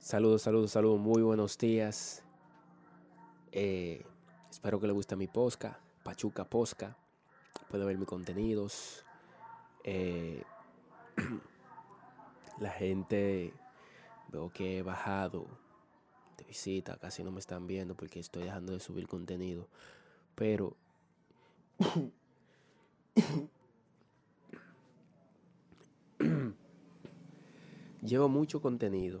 [0.00, 2.22] Saludos, saludos, saludos, muy buenos días.
[3.52, 4.02] Eh,
[4.50, 6.96] espero que les guste mi posca, Pachuca Posca.
[7.68, 9.04] Puede ver mis contenidos.
[9.84, 10.42] Eh,
[12.60, 13.52] la gente
[14.32, 15.46] veo que he bajado
[16.38, 19.68] de visita, casi no me están viendo porque estoy dejando de subir contenido.
[20.34, 20.78] Pero
[28.02, 29.20] llevo mucho contenido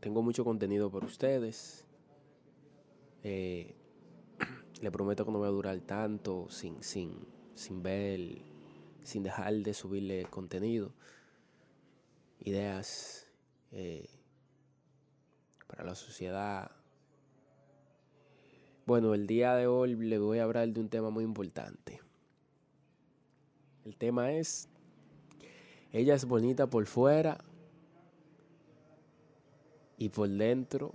[0.00, 1.84] Tengo mucho contenido para ustedes.
[3.22, 3.74] Eh,
[4.80, 8.38] le prometo que no voy a durar tanto sin, sin, sin ver,
[9.02, 10.92] sin dejar de subirle contenido,
[12.40, 13.26] ideas
[13.72, 14.08] eh,
[15.66, 16.70] para la sociedad.
[18.84, 22.00] Bueno, el día de hoy le voy a hablar de un tema muy importante.
[23.84, 24.68] El tema es,
[25.92, 27.38] ella es bonita por fuera,
[29.98, 30.94] y por dentro